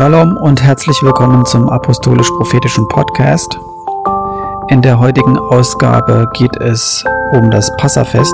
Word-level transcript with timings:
Shalom 0.00 0.38
und 0.38 0.62
herzlich 0.62 0.96
willkommen 1.02 1.44
zum 1.44 1.68
Apostolisch-Prophetischen 1.68 2.88
Podcast. 2.88 3.60
In 4.70 4.80
der 4.80 4.98
heutigen 4.98 5.36
Ausgabe 5.38 6.26
geht 6.32 6.56
es 6.56 7.04
um 7.32 7.50
das 7.50 7.70
Passafest. 7.76 8.32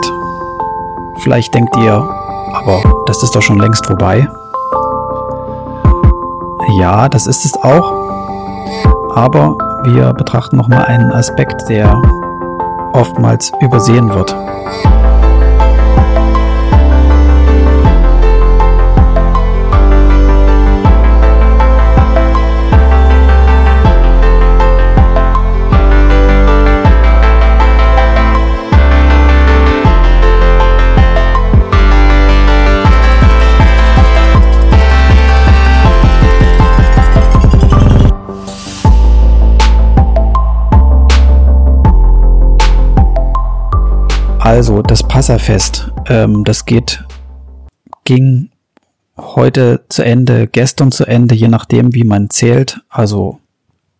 Vielleicht 1.24 1.52
denkt 1.52 1.74
ihr, 1.78 2.08
aber 2.52 2.82
das 3.06 3.20
ist 3.24 3.34
doch 3.34 3.42
schon 3.42 3.58
längst 3.58 3.84
vorbei. 3.84 4.28
Ja, 6.78 7.08
das 7.08 7.26
ist 7.26 7.44
es 7.44 7.52
auch. 7.64 7.92
Aber 9.16 9.56
wir 9.86 10.12
betrachten 10.12 10.58
nochmal 10.58 10.84
einen 10.84 11.10
Aspekt, 11.10 11.68
der 11.68 12.00
oftmals 12.92 13.50
übersehen 13.60 14.14
wird. 14.14 14.36
Also 44.56 44.80
das 44.80 45.06
Passafest, 45.06 45.92
ähm, 46.08 46.42
das 46.42 46.64
geht, 46.64 47.04
ging 48.04 48.48
heute 49.18 49.84
zu 49.90 50.02
Ende, 50.02 50.46
gestern 50.46 50.90
zu 50.90 51.04
Ende, 51.04 51.34
je 51.34 51.48
nachdem, 51.48 51.92
wie 51.92 52.04
man 52.04 52.30
zählt. 52.30 52.80
Also 52.88 53.38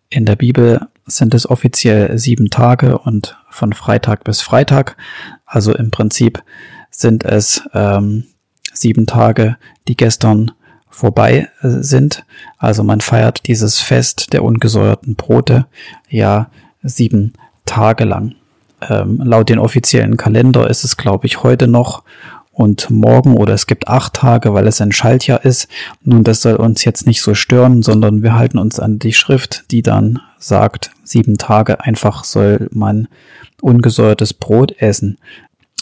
in 0.09 0.25
der 0.25 0.35
Bibel 0.35 0.87
sind 1.05 1.35
es 1.35 1.47
offiziell 1.47 2.17
sieben 2.17 2.49
Tage 2.49 2.97
und 2.97 3.37
von 3.51 3.71
Freitag 3.73 4.23
bis 4.23 4.41
Freitag. 4.41 4.97
Also 5.45 5.75
im 5.75 5.91
Prinzip 5.91 6.41
sind 6.89 7.23
es 7.23 7.61
ähm, 7.75 8.23
sieben 8.73 9.05
Tage, 9.05 9.57
die 9.87 9.95
gestern 9.95 10.53
vorbei 10.89 11.49
äh, 11.61 11.69
sind. 11.69 12.25
Also 12.57 12.83
man 12.83 13.01
feiert 13.01 13.45
dieses 13.45 13.79
Fest 13.79 14.33
der 14.33 14.43
ungesäuerten 14.43 15.13
Brote 15.13 15.67
ja 16.09 16.49
sieben 16.81 17.33
Tage 17.67 18.05
lang. 18.05 18.33
Ähm, 18.81 19.21
laut 19.23 19.49
den 19.49 19.59
offiziellen 19.59 20.17
Kalender 20.17 20.69
ist 20.69 20.83
es, 20.83 20.97
glaube 20.97 21.25
ich, 21.25 21.43
heute 21.43 21.67
noch 21.67 22.03
und 22.57 22.89
morgen 22.89 23.35
oder 23.35 23.53
es 23.53 23.67
gibt 23.67 23.87
acht 23.87 24.13
Tage, 24.13 24.53
weil 24.53 24.65
es 24.65 24.81
ein 24.81 24.91
Schaltjahr 24.91 25.45
ist. 25.45 25.67
Nun, 26.03 26.23
das 26.23 26.41
soll 26.41 26.55
uns 26.55 26.83
jetzt 26.85 27.05
nicht 27.05 27.21
so 27.21 27.35
stören, 27.35 27.83
sondern 27.83 28.23
wir 28.23 28.33
halten 28.33 28.57
uns 28.57 28.79
an 28.79 28.97
die 28.97 29.13
Schrift, 29.13 29.65
die 29.69 29.83
dann 29.83 30.19
sagt, 30.39 30.89
sieben 31.03 31.37
Tage 31.37 31.81
einfach 31.81 32.23
soll 32.23 32.67
man 32.71 33.07
ungesäuertes 33.61 34.33
Brot 34.33 34.73
essen. 34.79 35.19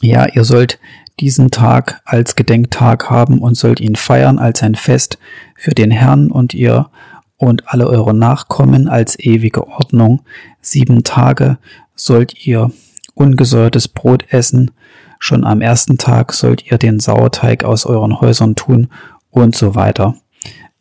Ja, 0.02 0.26
ihr 0.26 0.44
sollt 0.44 0.80
diesen 1.22 1.50
Tag 1.50 2.02
als 2.04 2.36
Gedenktag 2.36 3.10
haben 3.10 3.40
und 3.40 3.56
sollt 3.56 3.80
ihn 3.80 3.96
feiern 3.96 4.38
als 4.38 4.62
ein 4.62 4.76
Fest 4.76 5.18
für 5.56 5.72
den 5.72 5.92
Herrn 5.92 6.30
und 6.30 6.54
ihr 6.54 6.90
und 7.38 7.70
alle 7.70 7.88
eure 7.88 8.14
Nachkommen 8.14 8.90
als 8.90 9.18
ewige 9.18 9.68
Ordnung. 9.68 10.24
Sieben 10.60 11.04
Tage 11.04 11.58
sollt 11.96 12.46
ihr 12.46 12.72
ungesäuertes 13.16 13.88
Brot 13.88 14.26
essen, 14.30 14.72
schon 15.20 15.44
am 15.44 15.62
ersten 15.62 15.98
Tag 15.98 16.34
sollt 16.34 16.70
ihr 16.72 16.78
den 16.78 17.00
Sauerteig 17.00 17.64
aus 17.64 17.86
euren 17.86 18.22
Häusern 18.22 18.56
tun 18.56 18.90
und 19.32 19.56
so 19.56 19.74
weiter. 19.74 20.16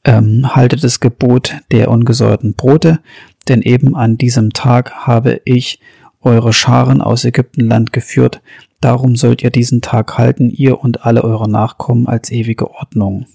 Ähm, 0.05 0.55
haltet 0.55 0.85
das 0.85 1.01
Gebot 1.01 1.55
der 1.73 1.91
ungesäuerten 1.91 2.55
Brote, 2.55 3.01
denn 3.49 3.63
eben 3.63 3.97
an 3.97 4.19
diesem 4.19 4.53
Tag 4.53 5.07
habe 5.07 5.41
ich 5.45 5.81
eure 6.21 6.53
Scharen 6.53 7.01
aus 7.01 7.25
Ägyptenland 7.25 7.93
geführt, 7.93 8.43
darum 8.81 9.17
sollt 9.17 9.43
ihr 9.43 9.51
diesen 9.51 9.81
Tag 9.81 10.19
halten, 10.19 10.51
ihr 10.51 10.81
und 10.81 11.07
alle 11.07 11.25
eure 11.25 11.49
Nachkommen 11.49 12.07
als 12.07 12.31
ewige 12.31 12.71
Ordnung. 12.71 13.27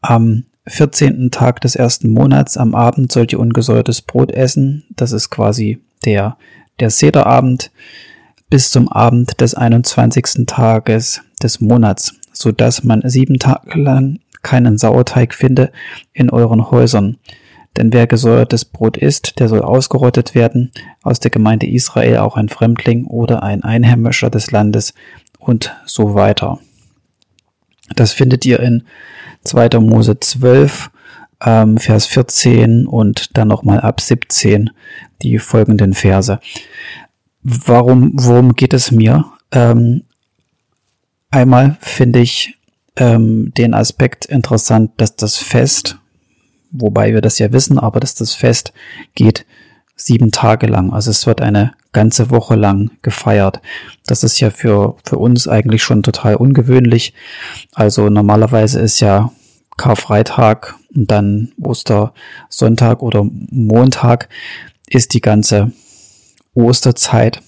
Am 0.00 0.44
14. 0.66 1.30
Tag 1.30 1.60
des 1.60 1.74
ersten 1.74 2.08
Monats 2.08 2.56
am 2.56 2.74
Abend 2.74 3.10
sollt 3.10 3.32
ihr 3.32 3.40
ungesäuertes 3.40 4.02
Brot 4.02 4.30
essen, 4.30 4.84
das 4.90 5.12
ist 5.12 5.30
quasi 5.30 5.80
der 6.04 6.36
der 6.80 6.90
Sederabend 6.90 7.70
bis 8.50 8.70
zum 8.70 8.88
Abend 8.88 9.40
des 9.40 9.54
21. 9.54 10.46
Tages 10.46 11.22
des 11.42 11.60
Monats, 11.60 12.14
so 12.32 12.52
dass 12.52 12.84
man 12.84 13.02
sieben 13.04 13.38
Tage 13.38 13.78
lang 13.78 14.18
keinen 14.42 14.76
Sauerteig 14.76 15.34
finde 15.34 15.72
in 16.12 16.30
euren 16.30 16.70
Häusern. 16.70 17.16
Denn 17.76 17.92
wer 17.92 18.06
gesäuertes 18.06 18.66
Brot 18.66 18.98
isst, 18.98 19.38
der 19.38 19.48
soll 19.48 19.62
ausgerottet 19.62 20.34
werden, 20.34 20.72
aus 21.02 21.20
der 21.20 21.30
Gemeinde 21.30 21.66
Israel 21.66 22.18
auch 22.18 22.36
ein 22.36 22.50
Fremdling 22.50 23.06
oder 23.06 23.42
ein 23.42 23.62
Einheimischer 23.62 24.28
des 24.28 24.50
Landes 24.50 24.92
und 25.38 25.74
so 25.86 26.14
weiter. 26.14 26.58
Das 27.96 28.12
findet 28.12 28.44
ihr 28.44 28.60
in 28.60 28.84
2. 29.44 29.80
Mose 29.80 30.20
12, 30.20 30.90
ähm, 31.44 31.78
Vers 31.78 32.06
14 32.06 32.86
und 32.86 33.36
dann 33.36 33.48
nochmal 33.48 33.80
ab 33.80 34.00
17 34.00 34.70
die 35.22 35.38
folgenden 35.38 35.94
Verse. 35.94 36.40
Warum, 37.42 38.12
worum 38.14 38.54
geht 38.54 38.74
es 38.74 38.90
mir? 38.90 39.26
Ähm, 39.50 40.04
einmal 41.30 41.76
finde 41.80 42.20
ich 42.20 42.58
ähm, 42.96 43.52
den 43.56 43.74
Aspekt 43.74 44.26
interessant, 44.26 44.92
dass 44.98 45.16
das 45.16 45.38
Fest, 45.38 45.98
wobei 46.70 47.12
wir 47.12 47.20
das 47.20 47.38
ja 47.38 47.52
wissen, 47.52 47.78
aber 47.78 48.00
dass 48.00 48.14
das 48.14 48.34
Fest 48.34 48.72
geht 49.14 49.44
sieben 49.96 50.30
Tage 50.30 50.66
lang. 50.66 50.92
Also 50.92 51.10
es 51.10 51.26
wird 51.26 51.40
eine 51.40 51.72
ganze 51.92 52.30
Woche 52.30 52.54
lang 52.54 52.90
gefeiert. 53.02 53.60
Das 54.06 54.24
ist 54.24 54.40
ja 54.40 54.50
für, 54.50 54.96
für 55.04 55.18
uns 55.18 55.46
eigentlich 55.46 55.82
schon 55.82 56.02
total 56.02 56.36
ungewöhnlich. 56.36 57.12
Also 57.74 58.08
normalerweise 58.08 58.80
ist 58.80 59.00
ja 59.00 59.30
Karfreitag 59.76 60.74
und 60.94 61.10
dann 61.10 61.52
Ostersonntag 61.60 63.02
oder 63.02 63.24
Montag 63.24 64.28
ist 64.88 65.14
die 65.14 65.20
ganze 65.20 65.72
Osterzeit 66.54 67.42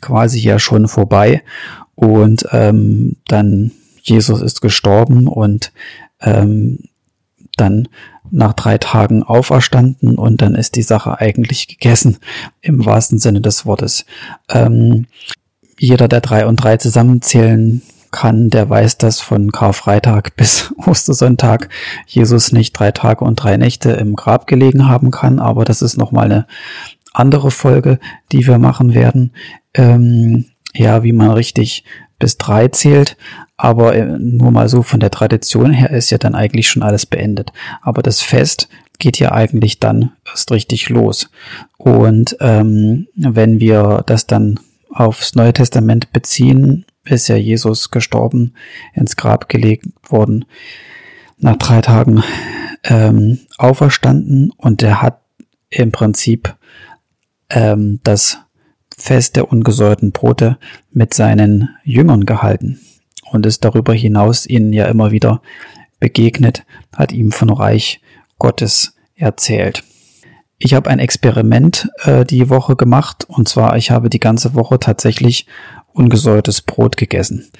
quasi 0.00 0.40
ja 0.40 0.58
schon 0.58 0.88
vorbei 0.88 1.42
und 1.94 2.46
ähm, 2.52 3.16
dann 3.26 3.72
Jesus 4.02 4.40
ist 4.40 4.60
gestorben 4.60 5.28
und 5.28 5.72
ähm, 6.20 6.78
dann 7.56 7.88
nach 8.30 8.54
drei 8.54 8.78
Tagen 8.78 9.22
auferstanden 9.22 10.16
und 10.16 10.40
dann 10.40 10.54
ist 10.54 10.76
die 10.76 10.82
Sache 10.82 11.20
eigentlich 11.20 11.68
gegessen 11.68 12.18
im 12.60 12.84
wahrsten 12.84 13.18
Sinne 13.18 13.40
des 13.40 13.66
Wortes. 13.66 14.06
Ähm, 14.48 15.06
jeder 15.78 16.08
der 16.08 16.20
drei 16.20 16.46
und 16.46 16.56
drei 16.56 16.76
zusammenzählen 16.76 17.82
kann, 18.12 18.50
der 18.50 18.70
weiß, 18.70 18.98
dass 18.98 19.20
von 19.20 19.50
Karfreitag 19.50 20.36
bis 20.36 20.72
Ostersonntag 20.76 21.68
Jesus 22.06 22.52
nicht 22.52 22.72
drei 22.72 22.92
Tage 22.92 23.24
und 23.24 23.36
drei 23.36 23.56
Nächte 23.56 23.90
im 23.90 24.14
Grab 24.14 24.46
gelegen 24.46 24.88
haben 24.88 25.10
kann, 25.10 25.40
aber 25.40 25.64
das 25.64 25.82
ist 25.82 25.96
nochmal 25.96 26.26
eine 26.26 26.46
andere 27.12 27.50
Folge, 27.50 27.98
die 28.30 28.46
wir 28.46 28.58
machen 28.58 28.94
werden. 28.94 29.32
Ähm, 29.74 30.46
ja, 30.74 31.02
wie 31.02 31.12
man 31.12 31.32
richtig 31.32 31.84
bis 32.18 32.38
drei 32.38 32.68
zählt, 32.68 33.16
aber 33.56 33.94
äh, 33.94 34.04
nur 34.18 34.50
mal 34.52 34.68
so 34.68 34.82
von 34.82 35.00
der 35.00 35.10
Tradition 35.10 35.72
her 35.72 35.90
ist 35.90 36.10
ja 36.10 36.18
dann 36.18 36.34
eigentlich 36.34 36.68
schon 36.68 36.82
alles 36.82 37.04
beendet. 37.04 37.52
Aber 37.82 38.02
das 38.02 38.22
Fest 38.22 38.68
geht 38.98 39.18
ja 39.18 39.32
eigentlich 39.32 39.80
dann 39.80 40.12
erst 40.24 40.52
richtig 40.52 40.88
los. 40.88 41.30
Und 41.76 42.36
ähm, 42.40 43.08
wenn 43.16 43.60
wir 43.60 44.02
das 44.06 44.26
dann 44.26 44.60
aufs 44.90 45.34
Neue 45.34 45.52
Testament 45.52 46.12
beziehen, 46.12 46.84
ist 47.04 47.28
ja 47.28 47.36
Jesus 47.36 47.90
gestorben, 47.90 48.54
ins 48.94 49.16
Grab 49.16 49.48
gelegt 49.48 49.86
worden, 50.08 50.44
nach 51.38 51.56
drei 51.56 51.80
Tagen 51.80 52.22
ähm, 52.84 53.40
auferstanden 53.58 54.52
und 54.56 54.82
er 54.82 55.02
hat 55.02 55.20
im 55.70 55.90
Prinzip 55.90 56.56
ähm, 57.50 58.00
das 58.04 58.38
Fest 58.96 59.36
der 59.36 59.50
ungesäuerten 59.50 60.12
Brote 60.12 60.58
mit 60.92 61.14
seinen 61.14 61.70
Jüngern 61.82 62.24
gehalten 62.24 62.80
und 63.30 63.46
ist 63.46 63.64
darüber 63.64 63.94
hinaus 63.94 64.46
ihnen 64.46 64.72
ja 64.72 64.86
immer 64.86 65.10
wieder 65.10 65.42
begegnet, 65.98 66.64
hat 66.94 67.12
ihm 67.12 67.32
von 67.32 67.50
Reich 67.50 68.00
Gottes 68.38 68.94
erzählt. 69.14 69.84
Ich 70.58 70.74
habe 70.74 70.90
ein 70.90 70.98
Experiment 71.00 71.90
äh, 72.04 72.24
die 72.24 72.48
Woche 72.48 72.76
gemacht 72.76 73.24
und 73.28 73.48
zwar 73.48 73.76
ich 73.76 73.90
habe 73.90 74.08
die 74.08 74.20
ganze 74.20 74.54
Woche 74.54 74.78
tatsächlich 74.78 75.46
ungesäuertes 75.92 76.62
Brot 76.62 76.96
gegessen. 76.96 77.50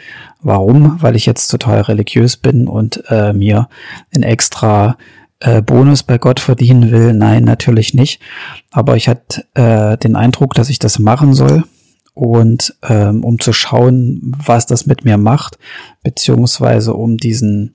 Warum? 0.40 1.00
Weil 1.02 1.17
ich 1.17 1.26
jetzt 1.26 1.49
total 1.49 1.82
religiös 1.82 2.37
bin 2.37 2.67
und 2.67 3.02
äh, 3.08 3.32
mir 3.32 3.69
ein 4.14 4.23
extra 4.23 4.96
äh, 5.40 5.62
Bonus 5.62 6.02
bei 6.02 6.19
Gott 6.19 6.40
verdienen 6.40 6.90
will. 6.90 7.12
Nein, 7.12 7.44
natürlich 7.44 7.94
nicht. 7.94 8.20
Aber 8.70 8.96
ich 8.96 9.08
hatte 9.08 9.44
äh, 9.55 9.96
den 9.99 10.17
Eindruck, 10.17 10.55
dass 10.55 10.70
ich 10.70 10.79
das 10.79 10.99
machen 10.99 11.34
soll. 11.34 11.64
Und 12.14 12.75
ähm, 12.82 13.25
um 13.25 13.38
zu 13.40 13.52
schauen, 13.55 14.20
was 14.37 14.67
das 14.67 14.84
mit 14.84 15.05
mir 15.05 15.17
macht, 15.17 15.58
beziehungsweise 16.02 16.93
um 16.93 17.17
diesen 17.17 17.75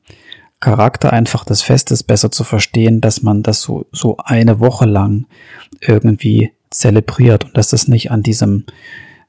Charakter 0.60 1.12
einfach 1.12 1.44
des 1.44 1.62
Festes 1.62 2.04
besser 2.04 2.32
zu 2.32 2.44
verstehen, 2.44 3.02
dass 3.02 3.24
man 3.24 3.44
das 3.44 3.62
so, 3.62 3.86
so 3.92 4.18
eine 4.24 4.60
Woche 4.60 4.86
lang 4.86 5.26
irgendwie 5.82 6.52
zelebriert 6.70 7.46
und 7.46 7.58
dass 7.58 7.70
das 7.70 7.88
nicht 7.88 8.12
an 8.12 8.24
diesem, 8.24 8.66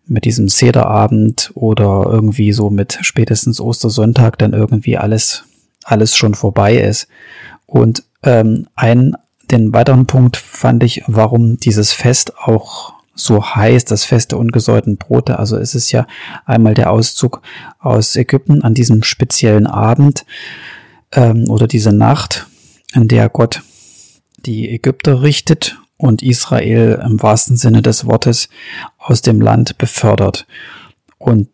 mit 0.09 0.25
diesem 0.25 0.49
Sederabend 0.49 1.51
oder 1.55 2.05
irgendwie 2.07 2.53
so 2.53 2.71
mit 2.71 2.99
spätestens 3.03 3.61
Ostersonntag 3.61 4.39
dann 4.39 4.53
irgendwie 4.53 4.97
alles, 4.97 5.45
alles 5.85 6.17
schon 6.17 6.35
vorbei 6.35 6.77
ist. 6.79 7.09
Und 7.67 8.05
ähm, 8.23 8.67
ein, 8.75 9.15
den 9.51 9.73
weiteren 9.73 10.07
Punkt 10.07 10.37
fand 10.37 10.83
ich, 10.83 11.03
warum 11.07 11.59
dieses 11.59 11.93
Fest 11.93 12.39
auch 12.39 12.95
so 13.15 13.45
heißt, 13.45 13.91
das 13.91 14.05
Fest 14.05 14.31
der 14.31 14.39
ungesäuerten 14.39 14.97
Brote. 14.97 15.39
Also 15.39 15.57
es 15.57 15.75
ist 15.75 15.91
ja 15.91 16.07
einmal 16.47 16.75
der 16.75 16.91
Auszug 16.91 17.43
aus 17.79 18.17
Ägypten 18.17 18.63
an 18.63 18.75
diesem 18.75 19.03
speziellen 19.03 19.67
Abend 19.67 20.25
ähm, 21.13 21.51
oder 21.51 21.67
diese 21.67 21.93
Nacht, 21.93 22.47
in 22.95 23.09
der 23.09 23.29
Gott 23.29 23.63
die 24.47 24.71
Ägypter 24.71 25.23
richtet 25.23 25.79
und 25.99 26.23
Israel 26.23 27.03
im 27.05 27.23
wahrsten 27.23 27.57
Sinne 27.57 27.83
des 27.83 28.07
Wortes 28.07 28.49
aus 28.99 29.21
dem 29.21 29.41
Land 29.41 29.77
befördert. 29.77 30.47
Und 31.19 31.49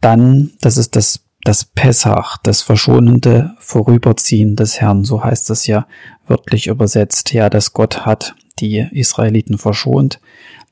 dann, 0.00 0.52
das 0.60 0.76
ist 0.76 0.96
das, 0.96 1.20
das 1.44 1.64
Pessach, 1.64 2.36
das 2.42 2.60
verschonende 2.60 3.54
Vorüberziehen 3.58 4.56
des 4.56 4.80
Herrn, 4.80 5.04
so 5.04 5.24
heißt 5.24 5.48
es 5.50 5.66
ja 5.66 5.86
wörtlich 6.26 6.66
übersetzt, 6.66 7.32
ja, 7.32 7.48
dass 7.48 7.72
Gott 7.72 8.04
hat 8.04 8.34
die 8.58 8.86
Israeliten 8.92 9.58
verschont, 9.58 10.20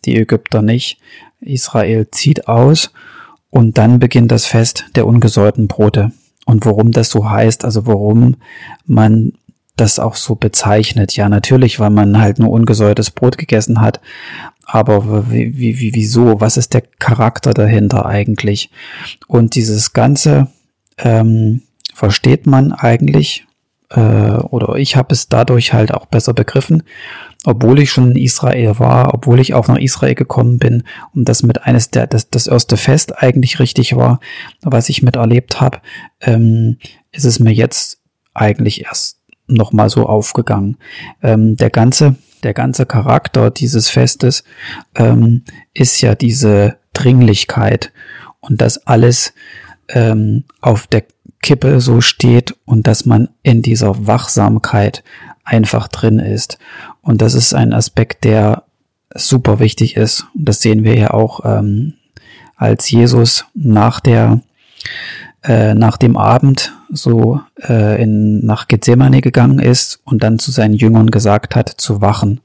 die 0.04 0.16
Ägypter 0.16 0.62
nicht. 0.62 0.98
Israel 1.40 2.10
zieht 2.10 2.48
aus 2.48 2.90
und 3.50 3.78
dann 3.78 3.98
beginnt 3.98 4.32
das 4.32 4.46
Fest 4.46 4.86
der 4.94 5.06
ungesäuerten 5.06 5.68
Brote. 5.68 6.12
Und 6.44 6.64
warum 6.66 6.90
das 6.90 7.10
so 7.10 7.28
heißt, 7.28 7.64
also 7.64 7.86
warum 7.86 8.36
man 8.86 9.32
das 9.76 9.98
auch 9.98 10.16
so 10.16 10.34
bezeichnet. 10.34 11.16
Ja, 11.16 11.28
natürlich, 11.28 11.80
weil 11.80 11.90
man 11.90 12.20
halt 12.20 12.38
nur 12.38 12.50
ungesäuertes 12.50 13.10
Brot 13.10 13.38
gegessen 13.38 13.80
hat. 13.80 14.00
Aber 14.64 15.30
wie, 15.30 15.58
wie, 15.58 15.94
wieso? 15.94 16.40
Was 16.40 16.56
ist 16.56 16.74
der 16.74 16.82
Charakter 16.98 17.52
dahinter 17.52 18.06
eigentlich? 18.06 18.70
Und 19.26 19.54
dieses 19.54 19.92
Ganze 19.92 20.48
ähm, 20.98 21.62
versteht 21.94 22.46
man 22.46 22.72
eigentlich, 22.72 23.46
äh, 23.90 24.00
oder 24.00 24.76
ich 24.76 24.96
habe 24.96 25.12
es 25.12 25.28
dadurch 25.28 25.72
halt 25.72 25.92
auch 25.92 26.06
besser 26.06 26.32
begriffen, 26.32 26.84
obwohl 27.44 27.80
ich 27.80 27.90
schon 27.90 28.12
in 28.12 28.22
Israel 28.22 28.78
war, 28.78 29.14
obwohl 29.14 29.40
ich 29.40 29.54
auch 29.54 29.68
nach 29.68 29.78
Israel 29.78 30.14
gekommen 30.14 30.58
bin 30.58 30.84
und 31.14 31.28
das 31.28 31.42
mit 31.42 31.62
eines 31.64 31.90
der, 31.90 32.06
das, 32.06 32.30
das 32.30 32.46
erste 32.46 32.76
Fest 32.76 33.20
eigentlich 33.22 33.58
richtig 33.58 33.96
war, 33.96 34.20
was 34.62 34.88
ich 34.88 35.02
miterlebt 35.02 35.60
habe, 35.60 35.80
ähm, 36.20 36.78
ist 37.10 37.24
es 37.24 37.40
mir 37.40 37.52
jetzt 37.52 37.98
eigentlich 38.32 38.84
erst 38.84 39.18
nochmal 39.46 39.90
so 39.90 40.06
aufgegangen. 40.06 40.76
Ähm, 41.22 41.56
der 41.56 41.70
ganze, 41.70 42.16
der 42.42 42.54
ganze 42.54 42.86
Charakter 42.86 43.50
dieses 43.50 43.90
Festes 43.90 44.44
ähm, 44.94 45.44
ist 45.74 46.00
ja 46.00 46.14
diese 46.14 46.76
Dringlichkeit 46.92 47.92
und 48.40 48.60
dass 48.60 48.86
alles 48.86 49.34
ähm, 49.88 50.44
auf 50.60 50.86
der 50.86 51.04
Kippe 51.42 51.80
so 51.80 52.00
steht 52.00 52.54
und 52.64 52.86
dass 52.86 53.04
man 53.04 53.28
in 53.42 53.62
dieser 53.62 54.06
Wachsamkeit 54.06 55.02
einfach 55.44 55.88
drin 55.88 56.18
ist. 56.18 56.58
Und 57.00 57.20
das 57.20 57.34
ist 57.34 57.54
ein 57.54 57.72
Aspekt, 57.72 58.24
der 58.24 58.64
super 59.14 59.58
wichtig 59.58 59.96
ist. 59.96 60.26
Und 60.34 60.48
das 60.48 60.60
sehen 60.60 60.84
wir 60.84 60.96
ja 60.96 61.10
auch, 61.10 61.40
ähm, 61.44 61.94
als 62.56 62.90
Jesus 62.90 63.44
nach 63.54 64.00
der 64.00 64.40
äh, 65.44 65.74
nach 65.74 65.96
dem 65.96 66.16
Abend 66.16 66.72
so 66.90 67.40
äh, 67.68 68.02
in, 68.02 68.44
nach 68.44 68.68
Gethsemane 68.68 69.20
gegangen 69.20 69.58
ist 69.58 70.00
und 70.04 70.22
dann 70.22 70.38
zu 70.38 70.50
seinen 70.50 70.74
Jüngern 70.74 71.10
gesagt 71.10 71.56
hat, 71.56 71.68
zu 71.68 72.00
wachen. 72.00 72.40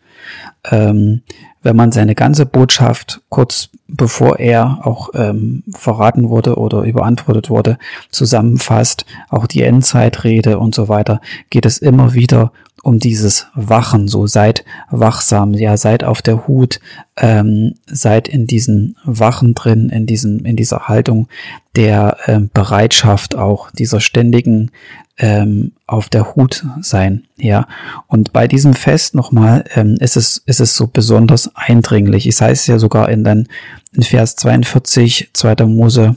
Ähm, 0.70 1.22
wenn 1.62 1.76
man 1.76 1.92
seine 1.92 2.16
ganze 2.16 2.46
Botschaft 2.46 3.22
kurz 3.30 3.70
bevor 3.88 4.40
er 4.40 4.80
auch 4.86 5.10
ähm, 5.14 5.64
verraten 5.74 6.30
wurde 6.30 6.58
oder 6.58 6.84
überantwortet 6.84 7.50
wurde, 7.50 7.78
zusammenfasst, 8.12 9.06
auch 9.30 9.48
die 9.48 9.64
Endzeitrede 9.64 10.60
und 10.60 10.76
so 10.76 10.90
weiter, 10.90 11.22
geht 11.50 11.66
es 11.66 11.78
immer 11.78 12.14
wieder 12.14 12.52
um 12.88 13.00
dieses 13.00 13.48
Wachen, 13.54 14.08
so 14.08 14.28
seid 14.28 14.64
wachsam, 14.90 15.54
ja, 15.54 15.76
seid 15.76 16.06
auf 16.06 16.22
der 16.22 16.48
Hut, 16.48 16.80
ähm, 17.18 17.74
seid 17.86 18.30
in 18.30 18.48
diesen 18.48 18.96
Wachen 19.04 19.56
drin, 19.56 19.90
in 19.90 20.06
diesem, 20.06 20.46
in 20.46 20.56
dieser 20.56 20.88
Haltung 20.88 21.28
der 21.76 22.16
ähm, 22.28 22.50
Bereitschaft 22.54 23.36
auch, 23.36 23.72
dieser 23.72 24.00
ständigen 24.00 24.72
ähm, 25.18 25.74
auf 25.86 26.08
der 26.08 26.34
Hut 26.34 26.66
sein, 26.80 27.26
ja. 27.36 27.68
Und 28.08 28.32
bei 28.32 28.48
diesem 28.48 28.74
Fest 28.74 29.16
nochmal 29.16 29.66
ähm, 29.76 29.98
ist 30.00 30.16
es 30.16 30.38
ist 30.46 30.62
es 30.62 30.78
so 30.78 30.88
besonders 30.88 31.52
eindringlich. 31.56 32.26
Es 32.26 32.40
heißt 32.40 32.70
ja 32.70 32.80
sogar 32.80 33.10
in 33.10 33.26
dann 33.26 33.50
in 33.92 34.04
Vers 34.04 34.38
42, 34.38 35.32
2. 35.34 35.66
Mose 35.66 36.16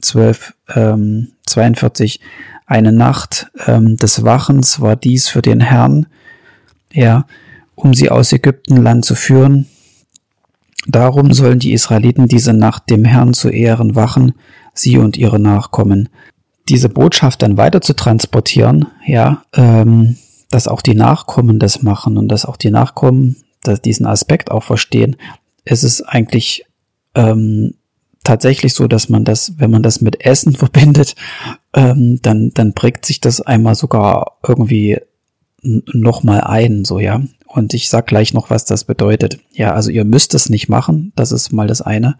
12, 0.00 0.54
ähm, 0.74 1.32
42, 1.44 2.20
eine 2.68 2.92
Nacht 2.92 3.50
ähm, 3.66 3.96
des 3.96 4.22
Wachens 4.22 4.80
war 4.80 4.94
dies 4.94 5.28
für 5.28 5.42
den 5.42 5.60
Herrn, 5.60 6.06
ja, 6.92 7.26
um 7.74 7.94
sie 7.94 8.10
aus 8.10 8.32
Ägyptenland 8.32 9.04
zu 9.04 9.14
führen. 9.14 9.66
Darum 10.86 11.32
sollen 11.32 11.58
die 11.58 11.72
Israeliten 11.72 12.28
diese 12.28 12.52
Nacht 12.52 12.88
dem 12.90 13.04
Herrn 13.04 13.34
zu 13.34 13.48
Ehren 13.48 13.96
wachen, 13.96 14.34
sie 14.74 14.98
und 14.98 15.16
ihre 15.16 15.40
Nachkommen. 15.40 16.08
Diese 16.68 16.88
Botschaft 16.88 17.42
dann 17.42 17.56
weiter 17.56 17.80
zu 17.80 17.94
transportieren, 17.94 18.86
ja, 19.04 19.42
ähm, 19.54 20.16
dass 20.50 20.68
auch 20.68 20.82
die 20.82 20.94
Nachkommen 20.94 21.58
das 21.58 21.82
machen 21.82 22.16
und 22.16 22.28
dass 22.28 22.44
auch 22.44 22.56
die 22.56 22.70
Nachkommen 22.70 23.36
dass 23.62 23.82
diesen 23.82 24.06
Aspekt 24.06 24.50
auch 24.50 24.62
verstehen, 24.62 25.16
ist 25.64 25.82
es 25.82 26.02
eigentlich 26.02 26.64
ähm, 27.14 27.74
tatsächlich 28.24 28.74
so, 28.74 28.88
dass 28.88 29.08
man 29.08 29.24
das, 29.24 29.58
wenn 29.58 29.70
man 29.70 29.82
das 29.82 30.00
mit 30.00 30.24
Essen 30.24 30.52
verbindet, 30.56 31.14
ähm, 31.78 32.18
dann, 32.22 32.50
dann 32.54 32.72
prägt 32.72 33.06
sich 33.06 33.20
das 33.20 33.40
einmal 33.40 33.76
sogar 33.76 34.38
irgendwie 34.46 34.98
nochmal 35.62 36.40
ein, 36.40 36.84
so, 36.84 36.98
ja. 36.98 37.22
Und 37.46 37.72
ich 37.72 37.88
sag 37.88 38.08
gleich 38.08 38.34
noch, 38.34 38.50
was 38.50 38.64
das 38.64 38.84
bedeutet. 38.84 39.38
Ja, 39.52 39.74
also 39.74 39.90
ihr 39.90 40.04
müsst 40.04 40.34
es 40.34 40.50
nicht 40.50 40.68
machen, 40.68 41.12
das 41.14 41.30
ist 41.30 41.52
mal 41.52 41.68
das 41.68 41.80
eine. 41.80 42.18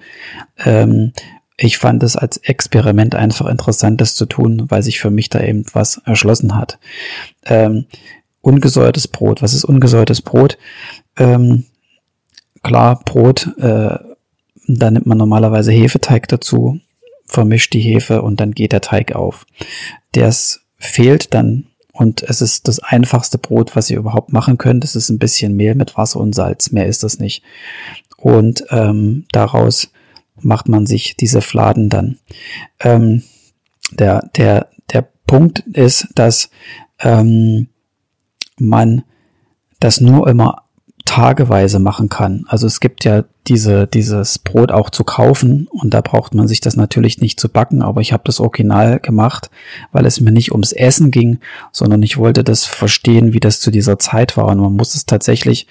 Ähm, 0.64 1.12
ich 1.56 1.76
fand 1.76 2.04
es 2.04 2.16
als 2.16 2.36
Experiment 2.36 3.16
einfach 3.16 3.46
interessant, 3.46 4.00
das 4.00 4.14
zu 4.14 4.26
tun, 4.26 4.66
weil 4.68 4.84
sich 4.84 5.00
für 5.00 5.10
mich 5.10 5.28
da 5.28 5.40
eben 5.40 5.64
was 5.72 6.00
erschlossen 6.04 6.54
hat. 6.54 6.78
Ähm, 7.44 7.86
ungesäuertes 8.40 9.08
Brot. 9.08 9.42
Was 9.42 9.54
ist 9.54 9.64
ungesäuertes 9.64 10.22
Brot? 10.22 10.56
Ähm, 11.16 11.64
klar, 12.62 13.00
Brot 13.04 13.50
äh, 13.58 13.98
da 14.68 14.90
nimmt 14.90 15.06
man 15.06 15.18
normalerweise 15.18 15.72
Hefeteig 15.72 16.28
dazu, 16.28 16.78
vermischt 17.28 17.72
die 17.74 17.80
Hefe 17.80 18.22
und 18.22 18.40
dann 18.40 18.52
geht 18.52 18.72
der 18.72 18.80
Teig 18.80 19.14
auf. 19.14 19.46
Das 20.12 20.60
fehlt 20.78 21.34
dann 21.34 21.66
und 21.92 22.22
es 22.22 22.40
ist 22.40 22.68
das 22.68 22.78
einfachste 22.78 23.38
Brot, 23.38 23.74
was 23.74 23.90
ihr 23.90 23.98
überhaupt 23.98 24.32
machen 24.32 24.56
könnt. 24.56 24.84
Es 24.84 24.94
ist 24.94 25.08
ein 25.10 25.18
bisschen 25.18 25.54
Mehl 25.56 25.74
mit 25.74 25.96
Wasser 25.96 26.20
und 26.20 26.34
Salz, 26.34 26.70
mehr 26.70 26.86
ist 26.86 27.02
das 27.02 27.18
nicht. 27.18 27.42
Und 28.16 28.64
ähm, 28.70 29.26
daraus 29.32 29.90
macht 30.40 30.68
man 30.68 30.86
sich 30.86 31.16
diese 31.16 31.40
Fladen 31.40 31.88
dann. 31.88 32.18
Ähm, 32.80 33.22
der, 33.90 34.30
der, 34.36 34.68
der 34.92 35.08
Punkt 35.26 35.60
ist, 35.72 36.08
dass 36.14 36.50
ähm, 37.00 37.68
man 38.58 39.02
das 39.80 40.00
nur 40.00 40.28
immer 40.28 40.64
tageweise 41.04 41.78
machen 41.78 42.08
kann. 42.08 42.44
Also 42.48 42.66
es 42.66 42.80
gibt 42.80 43.04
ja 43.04 43.24
diese, 43.48 43.86
dieses 43.86 44.38
Brot 44.38 44.72
auch 44.72 44.90
zu 44.90 45.04
kaufen 45.04 45.68
und 45.70 45.94
da 45.94 46.00
braucht 46.00 46.34
man 46.34 46.48
sich 46.48 46.60
das 46.60 46.76
natürlich 46.76 47.20
nicht 47.20 47.40
zu 47.40 47.48
backen, 47.48 47.82
aber 47.82 48.00
ich 48.00 48.12
habe 48.12 48.22
das 48.26 48.40
Original 48.40 49.00
gemacht, 49.00 49.50
weil 49.92 50.06
es 50.06 50.20
mir 50.20 50.30
nicht 50.30 50.52
ums 50.52 50.72
Essen 50.72 51.10
ging, 51.10 51.38
sondern 51.72 52.02
ich 52.02 52.18
wollte 52.18 52.44
das 52.44 52.66
verstehen, 52.66 53.32
wie 53.32 53.40
das 53.40 53.60
zu 53.60 53.70
dieser 53.70 53.98
Zeit 53.98 54.36
war 54.36 54.46
und 54.46 54.58
man 54.58 54.74
muss 54.74 54.94
es 54.94 55.06
tatsächlich, 55.06 55.66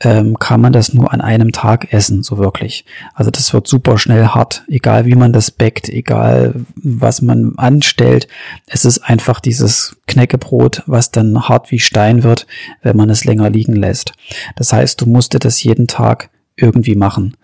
ähm, 0.00 0.38
kann 0.38 0.60
man 0.60 0.72
das 0.72 0.94
nur 0.94 1.12
an 1.12 1.20
einem 1.20 1.52
Tag 1.52 1.92
essen, 1.92 2.22
so 2.22 2.38
wirklich. 2.38 2.84
Also 3.14 3.30
das 3.30 3.52
wird 3.52 3.66
super 3.66 3.98
schnell 3.98 4.26
hart, 4.26 4.64
egal 4.68 5.06
wie 5.06 5.16
man 5.16 5.32
das 5.32 5.50
backt, 5.50 5.88
egal 5.88 6.54
was 6.76 7.20
man 7.20 7.54
anstellt, 7.56 8.28
es 8.66 8.84
ist 8.84 8.98
einfach 8.98 9.40
dieses 9.40 9.96
Knäckebrot, 10.06 10.82
was 10.86 11.10
dann 11.10 11.48
hart 11.48 11.70
wie 11.70 11.80
Stein 11.80 12.22
wird, 12.22 12.46
wenn 12.82 12.96
man 12.96 13.10
es 13.10 13.24
länger 13.24 13.50
liegen 13.50 13.74
lässt. 13.76 14.12
Das 14.56 14.72
heißt, 14.72 15.00
du 15.00 15.06
musst 15.06 15.36
das 15.44 15.62
jeden 15.62 15.86
Tag 15.86 16.30
irgendwie 16.60 16.94
machen 16.94 17.36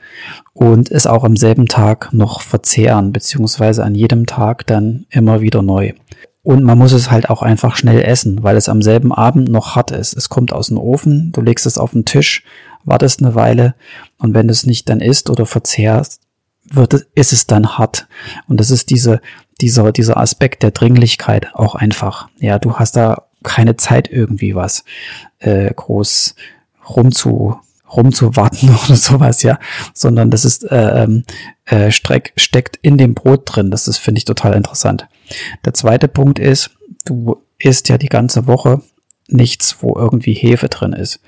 und 0.53 0.91
es 0.91 1.07
auch 1.07 1.25
am 1.25 1.37
selben 1.37 1.67
Tag 1.67 2.13
noch 2.13 2.41
verzehren, 2.41 3.13
beziehungsweise 3.13 3.85
an 3.85 3.95
jedem 3.95 4.27
Tag 4.27 4.67
dann 4.67 5.07
immer 5.11 5.41
wieder 5.41 5.63
neu. 5.63 5.93
Und 6.43 6.63
man 6.63 6.77
muss 6.77 6.93
es 6.93 7.11
halt 7.11 7.31
auch 7.31 7.41
einfach 7.41 7.77
schnell 7.77 8.03
essen, 8.03 8.43
weil 8.43 8.57
es 8.57 8.69
am 8.69 8.83
selben 8.83 9.13
Abend 9.13 9.51
noch 9.51 9.77
hart 9.77 9.93
ist. 9.93 10.15
Es 10.15 10.29
kommt 10.29 10.53
aus 10.53 10.69
dem 10.69 10.77
Ofen, 10.77 11.33
du 11.33 11.41
legst 11.41 11.65
es 11.65 11.79
auf 11.79 11.93
den 11.93 12.05
Tisch, 12.05 12.45
wartest 12.85 13.23
eine 13.23 13.35
Weile 13.35 13.75
und 14.19 14.35
wenn 14.35 14.49
du 14.49 14.53
es 14.53 14.67
nicht 14.67 14.89
dann 14.89 15.01
isst 15.01 15.31
oder 15.31 15.47
verzehrst, 15.47 16.21
wird, 16.71 17.07
ist 17.15 17.33
es 17.33 17.47
dann 17.47 17.79
hart. 17.79 18.09
Und 18.47 18.61
das 18.61 18.71
ist 18.71 18.91
diese, 18.91 19.21
dieser, 19.61 19.93
dieser 19.93 20.17
Aspekt 20.19 20.63
der 20.63 20.71
Dringlichkeit 20.71 21.55
auch 21.55 21.75
einfach. 21.75 22.29
Ja, 22.41 22.59
du 22.59 22.75
hast 22.75 22.97
da 22.97 23.25
keine 23.43 23.77
Zeit 23.77 24.11
irgendwie 24.11 24.55
was 24.55 24.85
äh, 25.39 25.73
groß 25.73 26.35
rumzu 26.89 27.59
rumzuwarten 27.91 28.71
oder 28.85 28.97
sowas, 28.97 29.43
ja, 29.43 29.59
sondern 29.93 30.31
das 30.31 30.45
ist 30.45 30.65
äh, 30.71 31.05
ähm, 31.05 31.25
äh, 31.65 31.91
streck, 31.91 32.33
steckt 32.37 32.79
in 32.83 32.99
dem 32.99 33.15
Brot 33.15 33.43
drin. 33.45 33.71
Das 33.71 33.89
ist 33.89 33.99
finde 33.99 34.19
ich 34.19 34.25
total 34.25 34.55
interessant. 34.55 35.07
Der 35.65 35.75
zweite 35.75 36.09
Punkt 36.09 36.39
ist, 36.39 36.71
du 37.05 37.43
isst 37.59 37.89
ja 37.89 37.99
die 37.99 38.09
ganze 38.09 38.47
Woche 38.47 38.83
nichts, 39.29 39.77
wo 39.81 39.97
irgendwie 39.97 40.35
Hefe 40.35 40.69
drin 40.69 40.93
ist. 40.93 41.21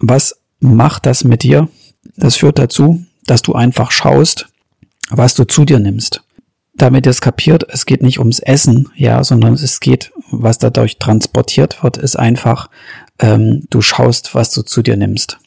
Was 0.00 0.40
macht 0.60 1.06
das 1.06 1.24
mit 1.24 1.42
dir? 1.42 1.68
Das 2.16 2.36
führt 2.36 2.58
dazu, 2.58 3.04
dass 3.26 3.42
du 3.42 3.54
einfach 3.54 3.90
schaust, 3.90 4.46
was 5.10 5.34
du 5.34 5.44
zu 5.44 5.64
dir 5.64 5.78
nimmst. 5.78 6.22
Damit 6.76 7.06
ihr 7.06 7.10
es 7.10 7.20
kapiert, 7.20 7.64
es 7.68 7.86
geht 7.86 8.02
nicht 8.02 8.18
ums 8.18 8.40
Essen, 8.40 8.88
ja, 8.96 9.22
sondern 9.22 9.54
es 9.54 9.78
geht, 9.78 10.12
was 10.30 10.58
dadurch 10.58 10.98
transportiert 10.98 11.84
wird, 11.84 11.96
ist 11.96 12.16
einfach, 12.16 12.68
ähm, 13.20 13.64
du 13.70 13.80
schaust, 13.80 14.34
was 14.34 14.50
du 14.50 14.62
zu 14.62 14.82
dir 14.82 14.96
nimmst. 14.96 15.38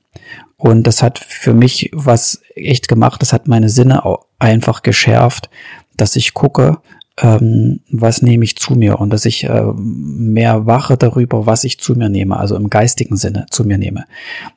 Und 0.57 0.83
das 0.83 1.03
hat 1.03 1.19
für 1.19 1.53
mich 1.53 1.91
was 1.93 2.41
echt 2.55 2.87
gemacht, 2.87 3.21
das 3.21 3.31
hat 3.31 3.47
meine 3.47 3.69
Sinne 3.69 4.05
auch 4.05 4.25
einfach 4.39 4.81
geschärft, 4.81 5.49
dass 5.95 6.15
ich 6.15 6.33
gucke, 6.33 6.79
ähm, 7.19 7.81
was 7.89 8.21
nehme 8.21 8.43
ich 8.43 8.57
zu 8.57 8.75
mir 8.75 8.99
und 8.99 9.11
dass 9.11 9.25
ich 9.25 9.43
äh, 9.43 9.63
mehr 9.75 10.65
wache 10.65 10.97
darüber, 10.97 11.45
was 11.45 11.63
ich 11.63 11.79
zu 11.79 11.93
mir 11.93 12.09
nehme, 12.09 12.37
also 12.37 12.55
im 12.55 12.69
geistigen 12.69 13.17
Sinne 13.17 13.45
zu 13.49 13.63
mir 13.65 13.77
nehme. 13.77 14.05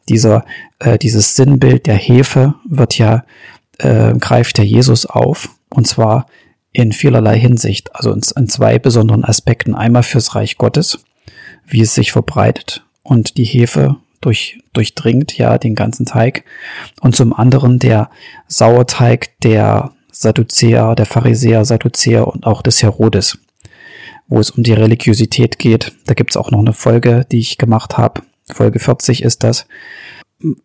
Dieser, 0.09 0.45
äh, 0.79 0.99
dieses 0.99 1.37
Sinnbild 1.37 1.87
der 1.87 1.97
Hefe 1.97 2.55
wird 2.69 2.99
ja, 2.99 3.25
äh, 3.79 4.15
greift 4.19 4.59
der 4.59 4.67
Jesus 4.67 5.07
auf 5.07 5.51
und 5.71 5.87
zwar 5.87 6.27
in 6.73 6.93
vielerlei 6.93 7.39
Hinsicht, 7.39 7.95
also 7.95 8.13
in, 8.13 8.21
in 8.37 8.49
zwei 8.49 8.79
besonderen 8.79 9.25
Aspekten. 9.25 9.75
Einmal 9.75 10.03
fürs 10.03 10.35
Reich 10.35 10.57
Gottes, 10.57 11.03
wie 11.67 11.81
es 11.81 11.95
sich 11.95 12.13
verbreitet 12.13 12.85
und 13.03 13.39
die 13.39 13.45
Hefe 13.45 13.97
durch, 14.21 14.61
durchdringt 14.73 15.37
ja 15.37 15.59
den 15.59 15.75
ganzen 15.75 16.07
Teig 16.07 16.45
und 17.01 17.17
zum 17.17 17.33
anderen 17.33 17.79
der 17.79 18.11
Sauerteig 18.49 19.39
der 19.41 19.93
Sadduzäer, 20.13 20.95
der 20.95 21.07
Pharisäer, 21.07 21.65
Sadduzäer 21.65 22.27
und 22.29 22.47
auch 22.47 22.63
des 22.63 22.83
Herodes, 22.83 23.39
wo 24.29 24.39
es 24.39 24.51
um 24.51 24.63
die 24.63 24.73
Religiosität 24.73 25.59
geht. 25.59 25.93
Da 26.07 26.15
gibt's 26.15 26.37
auch 26.37 26.51
noch 26.51 26.59
eine 26.59 26.73
Folge, 26.73 27.27
die 27.31 27.39
ich 27.39 27.59
gemacht 27.59 27.97
habe. 27.97 28.23
Folge 28.53 28.79
40 28.79 29.23
ist 29.23 29.43
das, 29.45 29.67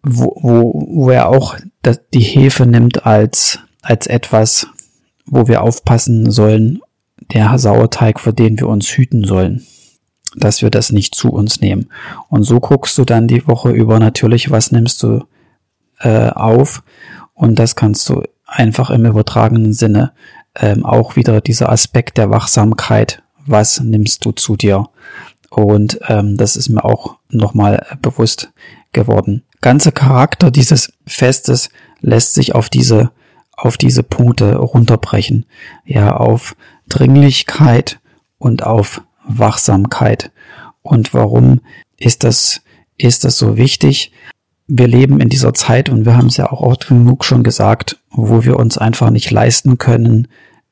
wo, 0.04 0.36
wo, 0.42 0.88
wo 0.88 1.10
er 1.10 1.30
auch 1.30 1.56
die 2.14 2.20
Hefe 2.20 2.66
nimmt 2.66 3.06
als, 3.06 3.60
als 3.82 4.08
etwas, 4.08 4.68
wo 5.26 5.48
wir 5.48 5.62
aufpassen 5.62 6.32
sollen, 6.32 6.82
der 7.34 7.58
Sauerteig, 7.58 8.20
vor 8.20 8.34
dem 8.34 8.60
wir 8.60 8.68
uns 8.68 8.88
hüten 8.90 9.24
sollen, 9.24 9.66
dass 10.36 10.62
wir 10.62 10.70
das 10.70 10.92
nicht 10.92 11.16
zu 11.16 11.32
uns 11.32 11.62
nehmen. 11.62 11.90
Und 12.30 12.44
so 12.44 12.60
guckst 12.60 12.98
du 12.98 13.06
dann 13.06 13.28
die 13.28 13.48
Woche 13.48 13.72
über 13.72 14.00
natürlich, 14.00 14.52
was 14.52 14.72
nimmst 14.72 15.04
du 15.04 15.24
äh, 16.00 16.30
auf 16.30 16.84
und 17.34 17.60
das 17.60 17.76
kannst 17.76 18.10
du 18.10 18.24
einfach 18.46 18.90
im 18.90 19.06
übertragenen 19.06 19.74
Sinne 19.74 20.12
ähm, 20.56 20.86
auch 20.86 21.16
wieder 21.16 21.42
dieser 21.42 21.70
Aspekt 21.72 22.18
der 22.18 22.30
Wachsamkeit, 22.30 23.22
was 23.46 23.80
nimmst 23.82 24.26
du 24.26 24.32
zu 24.32 24.56
dir? 24.56 24.90
Und 25.50 26.00
ähm, 26.08 26.38
das 26.38 26.56
ist 26.56 26.70
mir 26.70 26.84
auch 26.84 27.18
nochmal 27.30 27.86
bewusst 28.02 28.52
geworden. 28.94 29.44
Ganze 29.62 29.92
Charakter 29.92 30.52
dieses 30.52 30.94
Festes 31.06 31.70
lässt 32.02 32.34
sich 32.34 32.56
auf 32.56 32.70
diese 32.70 33.12
auf 33.58 33.78
diese 33.78 34.04
Punkte 34.04 34.56
runterbrechen. 34.58 35.46
Ja, 35.86 36.18
auf 36.18 36.56
Dringlichkeit 36.90 38.00
und 38.38 38.64
auf 38.64 39.02
Wachsamkeit. 39.28 40.32
Und 40.82 41.14
warum 41.14 41.62
ist 41.98 42.24
das, 42.24 42.62
ist 42.98 43.24
das 43.24 43.38
so 43.38 43.58
wichtig? 43.58 44.12
wir 44.68 44.88
leben 44.88 45.20
in 45.20 45.30
dieser 45.30 45.54
Zeit 45.54 45.90
und 45.90 46.06
wir 46.06 46.18
haben 46.18 46.28
es 46.28 46.38
ja 46.38 46.52
auch 46.52 46.62
oft 46.62 46.88
genug 46.88 47.24
schon 47.24 47.44
gesagt, 47.44 48.00
wo 48.10 48.44
wir 48.44 48.58
uns 48.58 48.78
einfach 48.78 49.10
nicht 49.10 49.30
leisten 49.32 49.78
können 49.78 50.28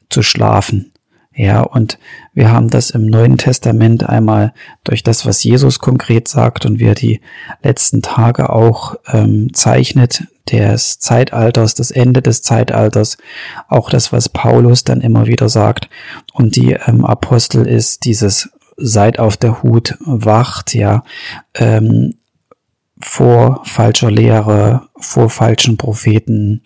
zu 0.09 0.21
schlafen. 0.23 0.91
Ja, 1.35 1.61
und 1.61 1.97
wir 2.33 2.51
haben 2.51 2.69
das 2.69 2.91
im 2.91 3.07
Neuen 3.07 3.37
Testament 3.37 4.07
einmal 4.07 4.53
durch 4.83 5.01
das, 5.01 5.25
was 5.25 5.43
Jesus 5.43 5.79
konkret 5.79 6.27
sagt 6.27 6.65
und 6.65 6.79
wie 6.79 6.85
er 6.85 6.95
die 6.95 7.21
letzten 7.63 8.03
Tage 8.03 8.51
auch 8.51 8.95
ähm, 9.11 9.51
zeichnet, 9.53 10.25
des 10.51 10.99
Zeitalters, 10.99 11.75
das 11.75 11.91
Ende 11.91 12.21
des 12.21 12.41
Zeitalters, 12.41 13.17
auch 13.67 13.89
das, 13.89 14.11
was 14.11 14.29
Paulus 14.29 14.83
dann 14.83 15.01
immer 15.01 15.25
wieder 15.25 15.49
sagt. 15.49 15.89
Und 16.33 16.55
die 16.55 16.73
ähm, 16.73 17.05
Apostel 17.05 17.65
ist 17.67 18.05
dieses 18.05 18.49
Seid 18.75 19.19
auf 19.19 19.37
der 19.37 19.61
Hut, 19.61 19.97
wacht, 19.99 20.73
ja, 20.73 21.03
ähm, 21.53 22.17
vor 22.99 23.61
falscher 23.65 24.09
Lehre, 24.09 24.89
vor 24.97 25.29
falschen 25.29 25.77
Propheten, 25.77 26.63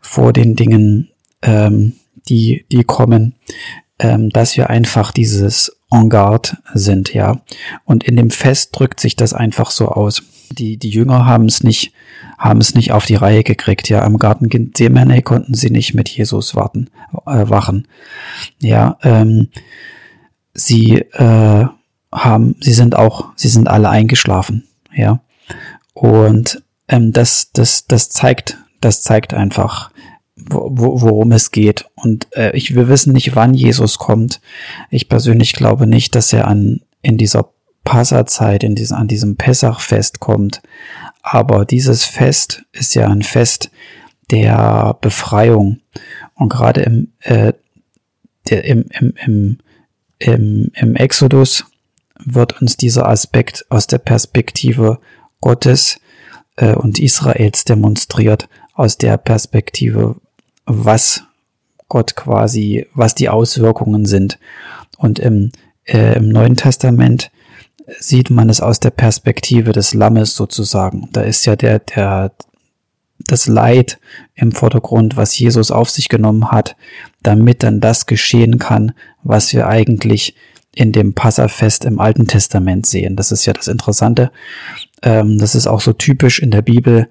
vor 0.00 0.32
den 0.32 0.56
Dingen, 0.56 1.10
ähm, 1.42 1.94
die, 2.28 2.66
die 2.72 2.84
kommen, 2.84 3.34
ähm, 3.98 4.30
dass 4.30 4.56
wir 4.56 4.70
einfach 4.70 5.12
dieses 5.12 5.76
En 5.90 6.08
garde 6.08 6.58
sind, 6.74 7.14
ja. 7.14 7.40
Und 7.84 8.04
in 8.04 8.16
dem 8.16 8.30
Fest 8.30 8.70
drückt 8.72 9.00
sich 9.00 9.16
das 9.16 9.32
einfach 9.32 9.70
so 9.70 9.88
aus. 9.88 10.22
Die, 10.50 10.76
die 10.76 10.90
Jünger 10.90 11.26
haben 11.26 11.46
es 11.46 11.62
nicht, 11.62 11.92
haben 12.38 12.60
es 12.60 12.74
nicht 12.74 12.92
auf 12.92 13.06
die 13.06 13.14
Reihe 13.14 13.42
gekriegt, 13.42 13.88
ja. 13.88 14.02
Am 14.02 14.18
Garten 14.18 14.48
Gethsemane 14.48 15.22
konnten 15.22 15.54
sie 15.54 15.70
nicht 15.70 15.94
mit 15.94 16.08
Jesus 16.08 16.54
warten, 16.54 16.90
äh, 17.26 17.48
wachen. 17.48 17.88
Ja, 18.60 18.98
ähm, 19.02 19.48
sie 20.54 20.96
äh, 20.98 21.66
haben, 22.12 22.56
sie 22.60 22.72
sind 22.72 22.96
auch, 22.96 23.28
sie 23.36 23.48
sind 23.48 23.68
alle 23.68 23.88
eingeschlafen, 23.88 24.66
ja. 24.94 25.20
Und 25.92 26.62
ähm, 26.88 27.12
das, 27.12 27.52
das, 27.52 27.86
das 27.86 28.10
zeigt, 28.10 28.58
das 28.80 29.02
zeigt 29.02 29.34
einfach, 29.34 29.90
wo, 30.36 31.00
worum 31.00 31.32
es 31.32 31.50
geht. 31.50 31.86
Und 31.94 32.28
äh, 32.36 32.56
ich, 32.56 32.74
wir 32.74 32.88
wissen 32.88 33.12
nicht, 33.12 33.34
wann 33.34 33.54
Jesus 33.54 33.98
kommt. 33.98 34.40
Ich 34.90 35.08
persönlich 35.08 35.54
glaube 35.54 35.86
nicht, 35.86 36.14
dass 36.14 36.32
er 36.32 36.48
an 36.48 36.80
in 37.02 37.16
dieser 37.16 37.48
Passazeit, 37.86 38.64
in 38.64 38.74
diesem, 38.74 38.98
an 38.98 39.08
diesem 39.08 39.36
Pessachfest 39.36 40.20
kommt. 40.20 40.60
Aber 41.22 41.64
dieses 41.64 42.04
Fest 42.04 42.64
ist 42.72 42.94
ja 42.94 43.08
ein 43.08 43.22
Fest 43.22 43.70
der 44.30 44.98
Befreiung. 45.00 45.80
Und 46.34 46.50
gerade 46.50 46.82
im, 46.82 47.12
äh, 47.20 47.54
der, 48.50 48.64
im, 48.64 48.84
im, 48.98 49.14
im, 49.24 49.58
im, 50.18 50.72
im 50.74 50.96
Exodus 50.96 51.64
wird 52.18 52.60
uns 52.60 52.76
dieser 52.76 53.08
Aspekt 53.08 53.64
aus 53.70 53.86
der 53.86 53.98
Perspektive 53.98 54.98
Gottes 55.40 56.00
äh, 56.56 56.74
und 56.74 56.98
Israels 56.98 57.64
demonstriert 57.64 58.48
aus 58.74 58.98
der 58.98 59.16
Perspektive, 59.16 60.16
was 60.64 61.22
Gott 61.88 62.16
quasi, 62.16 62.86
was 62.94 63.14
die 63.14 63.28
Auswirkungen 63.28 64.06
sind. 64.06 64.38
Und 64.96 65.18
im, 65.20 65.52
äh, 65.84 66.16
im 66.16 66.28
Neuen 66.30 66.56
Testament 66.56 67.30
sieht 67.98 68.30
man 68.30 68.48
es 68.48 68.60
aus 68.60 68.80
der 68.80 68.90
Perspektive 68.90 69.72
des 69.72 69.94
Lammes 69.94 70.34
sozusagen. 70.34 71.08
Da 71.12 71.22
ist 71.22 71.46
ja 71.46 71.56
der, 71.56 71.78
der, 71.80 72.32
das 73.26 73.46
Leid 73.46 73.98
im 74.34 74.52
Vordergrund, 74.52 75.16
was 75.16 75.38
Jesus 75.38 75.70
auf 75.70 75.90
sich 75.90 76.08
genommen 76.08 76.50
hat, 76.50 76.76
damit 77.22 77.62
dann 77.62 77.80
das 77.80 78.06
geschehen 78.06 78.58
kann, 78.58 78.92
was 79.22 79.52
wir 79.52 79.68
eigentlich 79.68 80.34
in 80.74 80.92
dem 80.92 81.14
Passafest 81.14 81.84
im 81.84 82.00
Alten 82.00 82.26
Testament 82.26 82.86
sehen. 82.86 83.16
Das 83.16 83.32
ist 83.32 83.46
ja 83.46 83.52
das 83.52 83.68
Interessante. 83.68 84.30
Ähm, 85.02 85.38
das 85.38 85.54
ist 85.54 85.66
auch 85.66 85.80
so 85.80 85.92
typisch 85.92 86.40
in 86.40 86.50
der 86.50 86.62
Bibel. 86.62 87.08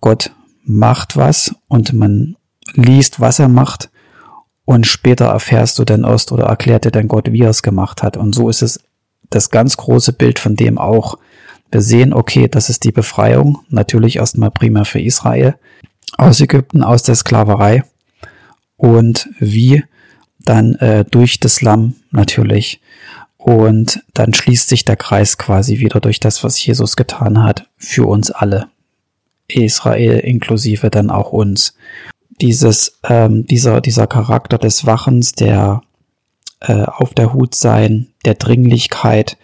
Gott 0.00 0.30
macht 0.64 1.16
was 1.16 1.54
und 1.66 1.92
man 1.92 2.36
liest, 2.74 3.18
was 3.18 3.38
er 3.38 3.48
macht 3.48 3.90
und 4.64 4.86
später 4.86 5.28
erfährst 5.28 5.78
du 5.78 5.84
dann 5.84 6.04
erst 6.04 6.30
oder 6.30 6.44
erklärt 6.44 6.84
dir 6.84 6.90
dann 6.90 7.08
Gott, 7.08 7.32
wie 7.32 7.40
er 7.40 7.50
es 7.50 7.62
gemacht 7.62 8.02
hat. 8.02 8.18
Und 8.18 8.34
so 8.34 8.50
ist 8.50 8.60
es 8.60 8.78
das 9.30 9.50
ganz 9.50 9.76
große 9.76 10.12
Bild 10.12 10.38
von 10.38 10.56
dem 10.56 10.78
auch. 10.78 11.18
Wir 11.70 11.82
sehen, 11.82 12.12
okay, 12.12 12.48
das 12.48 12.70
ist 12.70 12.84
die 12.84 12.92
Befreiung, 12.92 13.58
natürlich 13.68 14.16
erstmal 14.16 14.50
primär 14.50 14.84
für 14.84 15.00
Israel, 15.00 15.54
aus 16.16 16.40
Ägypten, 16.40 16.82
aus 16.82 17.02
der 17.02 17.14
Sklaverei 17.14 17.84
und 18.76 19.28
wie 19.38 19.84
dann 20.38 20.76
äh, 20.76 21.04
durch 21.04 21.40
das 21.40 21.60
Lamm 21.60 21.96
natürlich 22.10 22.80
und 23.38 24.02
dann 24.14 24.34
schließt 24.34 24.68
sich 24.68 24.84
der 24.84 24.96
Kreis 24.96 25.38
quasi 25.38 25.78
wieder 25.78 26.00
durch 26.00 26.20
das, 26.20 26.42
was 26.42 26.62
Jesus 26.64 26.96
getan 26.96 27.42
hat, 27.42 27.68
für 27.76 28.06
uns 28.06 28.30
alle. 28.30 28.68
Israel 29.46 30.18
inklusive 30.18 30.90
dann 30.90 31.10
auch 31.10 31.32
uns. 31.32 31.74
Dieses, 32.40 32.98
ähm, 33.04 33.46
dieser, 33.46 33.80
dieser 33.80 34.06
Charakter 34.06 34.58
des 34.58 34.84
Wachens, 34.84 35.32
der 35.32 35.82
äh, 36.60 36.82
auf 36.82 37.14
der 37.14 37.32
Hut 37.32 37.54
sein, 37.54 38.07
der 38.24 38.34
Dringlichkeit, 38.34 39.36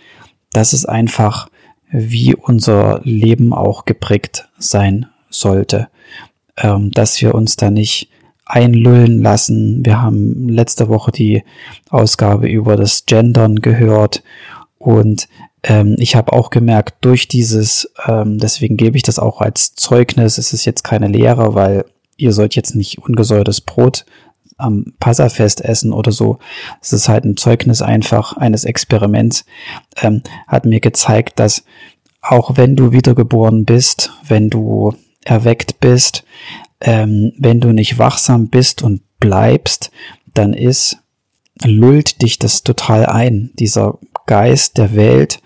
das 0.52 0.72
ist 0.72 0.86
einfach, 0.86 1.48
wie 1.90 2.34
unser 2.34 3.00
Leben 3.04 3.52
auch 3.52 3.84
geprägt 3.84 4.48
sein 4.58 5.06
sollte. 5.30 5.88
Ähm, 6.56 6.92
dass 6.92 7.20
wir 7.20 7.34
uns 7.34 7.56
da 7.56 7.70
nicht 7.70 8.08
einlullen 8.46 9.20
lassen. 9.20 9.84
Wir 9.84 10.00
haben 10.00 10.48
letzte 10.48 10.88
Woche 10.88 11.10
die 11.10 11.42
Ausgabe 11.90 12.48
über 12.48 12.76
das 12.76 13.06
Gendern 13.06 13.56
gehört 13.56 14.22
und 14.78 15.28
ähm, 15.64 15.96
ich 15.98 16.14
habe 16.14 16.32
auch 16.32 16.50
gemerkt, 16.50 16.96
durch 17.00 17.26
dieses, 17.26 17.90
ähm, 18.06 18.38
deswegen 18.38 18.76
gebe 18.76 18.96
ich 18.96 19.02
das 19.02 19.18
auch 19.18 19.40
als 19.40 19.74
Zeugnis, 19.74 20.38
es 20.38 20.52
ist 20.52 20.66
jetzt 20.66 20.84
keine 20.84 21.08
Lehre, 21.08 21.54
weil 21.54 21.86
ihr 22.16 22.32
sollt 22.32 22.54
jetzt 22.54 22.76
nicht 22.76 22.98
ungesäuertes 22.98 23.62
Brot 23.62 24.04
am 24.56 24.94
Passafest 25.00 25.64
essen 25.64 25.92
oder 25.92 26.12
so. 26.12 26.38
Es 26.80 26.92
ist 26.92 27.08
halt 27.08 27.24
ein 27.24 27.36
Zeugnis 27.36 27.82
einfach 27.82 28.36
eines 28.36 28.64
Experiments, 28.64 29.44
ähm, 30.00 30.22
hat 30.46 30.66
mir 30.66 30.80
gezeigt, 30.80 31.38
dass 31.38 31.64
auch 32.20 32.56
wenn 32.56 32.76
du 32.76 32.92
wiedergeboren 32.92 33.64
bist, 33.64 34.12
wenn 34.26 34.48
du 34.50 34.94
erweckt 35.24 35.80
bist, 35.80 36.24
ähm, 36.80 37.32
wenn 37.38 37.60
du 37.60 37.72
nicht 37.72 37.98
wachsam 37.98 38.48
bist 38.48 38.82
und 38.82 39.02
bleibst, 39.20 39.90
dann 40.32 40.54
ist, 40.54 40.98
lullt 41.62 42.22
dich 42.22 42.38
das 42.38 42.62
total 42.62 43.06
ein, 43.06 43.50
dieser 43.54 43.98
Geist 44.26 44.78
der 44.78 44.94
Welt, 44.94 45.40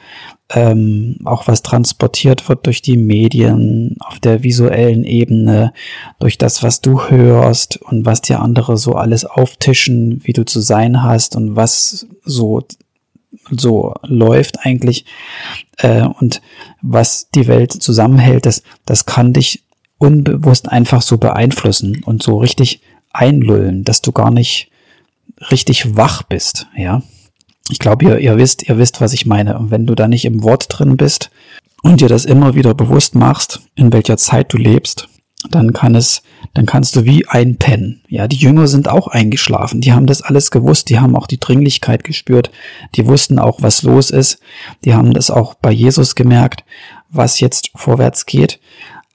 ähm, 0.51 1.19
auch 1.25 1.47
was 1.47 1.63
transportiert 1.63 2.49
wird 2.49 2.67
durch 2.67 2.81
die 2.81 2.97
Medien, 2.97 3.97
auf 4.01 4.19
der 4.19 4.43
visuellen 4.43 5.05
Ebene, 5.05 5.73
durch 6.21 6.39
das, 6.39 6.63
was 6.63 6.81
du 6.81 7.09
hörst 7.09 7.77
und 7.83 8.07
was 8.07 8.23
dir 8.23 8.41
andere 8.41 8.79
so 8.79 8.93
alles 8.93 9.25
auftischen, 9.25 10.21
wie 10.25 10.33
du 10.33 10.45
zu 10.45 10.61
sein 10.61 11.03
hast 11.03 11.37
und 11.37 11.57
was 11.57 12.07
so 12.25 12.63
so 13.51 13.95
läuft 14.03 14.61
eigentlich 14.65 15.05
äh, 15.79 16.03
und 16.03 16.41
was 16.83 17.31
die 17.31 17.47
Welt 17.47 17.73
zusammenhält, 17.73 18.47
das, 18.47 18.63
das 18.85 19.07
kann 19.07 19.33
dich 19.33 19.65
unbewusst 19.99 20.69
einfach 20.69 21.03
so 21.03 21.19
beeinflussen 21.19 22.03
und 22.05 22.23
so 22.23 22.39
richtig 22.39 22.81
einlullen, 23.11 23.85
dass 23.85 24.03
du 24.03 24.13
gar 24.13 24.31
nicht 24.31 24.71
richtig 25.51 25.97
wach 25.97 26.23
bist, 26.23 26.67
ja. 26.77 27.03
Ich 27.71 27.79
glaube, 27.79 28.05
ihr, 28.05 28.19
ihr 28.19 28.37
wisst, 28.37 28.69
ihr 28.69 28.79
wisst, 28.79 29.01
was 29.01 29.13
ich 29.13 29.27
meine. 29.27 29.59
Und 29.59 29.71
wenn 29.71 29.87
du 29.87 29.95
da 29.95 30.09
nicht 30.09 30.25
im 30.25 30.43
Wort 30.43 30.67
drin 30.69 30.97
bist 30.97 31.31
und 31.83 32.01
dir 32.01 32.09
das 32.09 32.25
immer 32.25 32.55
wieder 32.55 32.75
bewusst 32.75 33.15
machst, 33.15 33.61
in 33.75 33.93
welcher 33.93 34.17
Zeit 34.17 34.53
du 34.53 34.57
lebst, 34.57 35.09
dann 35.51 35.73
kann 35.73 35.95
es, 35.95 36.23
dann 36.55 36.67
kannst 36.67 36.97
du 36.97 37.05
wie 37.05 37.29
einpennen. 37.29 38.03
Ja, 38.09 38.27
die 38.27 38.37
Jünger 38.37 38.67
sind 38.67 38.89
auch 38.89 39.07
eingeschlafen. 39.07 39.81
Die 39.81 39.93
haben 39.93 40.07
das 40.07 40.23
alles 40.23 40.51
gewusst. 40.51 40.91
Die 40.91 40.99
haben 40.99 41.15
auch 41.15 41.27
die 41.27 41.39
Dringlichkeit 41.39 42.03
gespürt. 42.03 42.51
Die 42.97 43.07
wussten 43.07 43.39
auch, 43.39 43.63
was 43.63 43.83
los 43.83 44.11
ist. 44.11 44.41
Die 44.85 44.95
haben 44.95 45.13
das 45.13 45.31
auch 45.31 45.55
bei 45.55 45.71
Jesus 45.71 46.15
gemerkt, 46.17 46.65
was 47.09 47.41
jetzt 47.41 47.71
vorwärts 47.77 48.27
geht. 48.27 48.59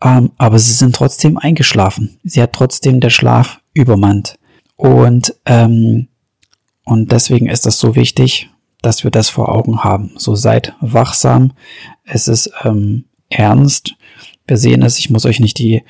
Ähm, 0.01 0.31
aber 0.37 0.59
sie 0.59 0.73
sind 0.73 0.95
trotzdem 0.95 1.37
eingeschlafen. 1.37 2.17
Sie 2.23 2.41
hat 2.41 2.53
trotzdem 2.53 2.99
der 2.99 3.09
Schlaf 3.09 3.59
übermannt. 3.73 4.37
Und 4.75 5.35
ähm, 5.45 6.07
und 6.85 7.11
deswegen 7.11 7.47
ist 7.47 7.65
es 7.65 7.79
so 7.79 7.95
wichtig, 7.95 8.49
dass 8.81 9.03
wir 9.03 9.11
das 9.11 9.29
vor 9.29 9.49
Augen 9.49 9.83
haben. 9.83 10.11
So 10.17 10.35
seid 10.35 10.73
wachsam. 10.81 11.53
Es 12.03 12.27
ist 12.27 12.51
ähm, 12.63 13.05
ernst. 13.29 13.95
Wir 14.45 14.57
sehen 14.57 14.83
es. 14.83 14.99
Ich 14.99 15.09
muss 15.09 15.25
euch 15.25 15.39
nicht 15.39 15.57
die 15.57 15.83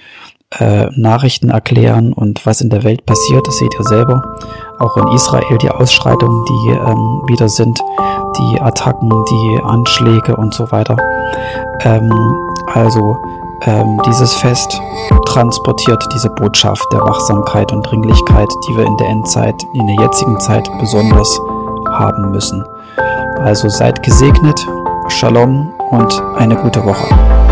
äh, 0.60 0.88
Nachrichten 0.96 1.50
erklären 1.50 2.14
und 2.14 2.46
was 2.46 2.62
in 2.62 2.70
der 2.70 2.84
Welt 2.84 3.06
passiert. 3.06 3.48
Das 3.48 3.58
seht 3.58 3.74
ihr 3.78 3.86
selber. 3.86 4.38
Auch 4.80 4.96
in 4.98 5.08
Israel 5.14 5.58
die 5.58 5.70
Ausschreitungen, 5.70 6.46
die 6.46 6.70
ähm, 6.72 7.24
wieder 7.28 7.50
sind, 7.50 7.80
die 8.38 8.62
Attacken, 8.62 9.10
die 9.10 9.60
Anschläge 9.64 10.36
und 10.36 10.54
so 10.54 10.72
weiter. 10.72 10.98
Ähm, 11.82 12.12
also 12.68 13.18
ähm, 13.66 14.00
dieses 14.06 14.34
Fest 14.34 14.82
transportiert 15.26 16.04
diese 16.14 16.30
Botschaft 16.30 16.86
der 16.92 17.02
Wachsamkeit 17.02 17.72
und 17.72 17.84
Dringlichkeit, 17.84 18.50
die 18.68 18.78
wir 18.78 18.86
in 18.86 18.98
der 18.98 19.08
Endzeit, 19.08 19.64
in 19.74 19.88
der 19.88 20.06
jetzigen 20.06 20.40
Zeit 20.40 20.70
besonders 20.80 21.40
haben 21.90 22.32
müssen. 22.32 22.64
Also 23.40 23.70
seid 23.70 24.02
gesegnet, 24.04 24.60
Shalom 25.10 25.74
und 25.92 26.22
eine 26.38 26.56
gute 26.56 26.84
Woche. 26.86 27.43